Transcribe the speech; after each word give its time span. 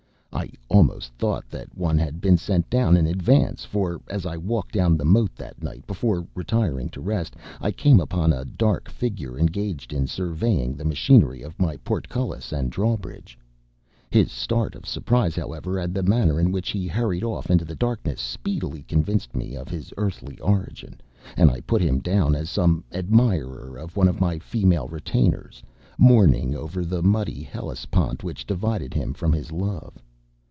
I 0.33 0.49
almost 0.69 1.11
thought 1.15 1.49
that 1.49 1.77
one 1.77 1.97
had 1.97 2.21
been 2.21 2.37
sent 2.37 2.69
down 2.69 2.95
in 2.95 3.05
advance, 3.05 3.65
for, 3.65 3.99
as 4.07 4.25
I 4.25 4.37
walked 4.37 4.71
down 4.71 4.95
the 4.95 5.03
moat 5.03 5.35
that 5.35 5.61
night 5.61 5.85
before 5.85 6.25
retiring 6.33 6.87
to 6.91 7.01
rest, 7.01 7.35
I 7.59 7.71
came 7.73 7.99
upon 7.99 8.31
a 8.31 8.45
dark 8.45 8.89
figure 8.89 9.37
engaged 9.37 9.91
in 9.91 10.07
surveying 10.07 10.73
the 10.77 10.85
machinery 10.85 11.41
of 11.41 11.59
my 11.59 11.75
portcullis 11.83 12.53
and 12.53 12.71
drawbridge. 12.71 13.37
His 14.09 14.31
start 14.31 14.73
of 14.73 14.87
surprise, 14.87 15.35
however, 15.35 15.77
and 15.77 15.93
the 15.93 16.01
manner 16.01 16.39
in 16.39 16.53
which 16.53 16.69
he 16.69 16.87
hurried 16.87 17.25
off 17.25 17.51
into 17.51 17.65
the 17.65 17.75
darkness, 17.75 18.21
speedily 18.21 18.83
convinced 18.83 19.35
me 19.35 19.55
of 19.55 19.67
his 19.67 19.93
earthly 19.97 20.39
origin, 20.39 21.01
and 21.35 21.51
I 21.51 21.59
put 21.59 21.81
him 21.81 21.99
down 21.99 22.35
as 22.37 22.49
some 22.49 22.85
admirer 22.93 23.77
of 23.77 23.97
one 23.97 24.07
of 24.07 24.21
my 24.21 24.39
female 24.39 24.87
retainers 24.87 25.61
mourning 25.97 26.55
over 26.55 26.85
the 26.85 27.03
muddy 27.03 27.43
Hellespont 27.43 28.23
which 28.23 28.47
divided 28.47 28.93
him 28.93 29.13
from 29.13 29.33
his 29.33 29.51
love. 29.51 30.01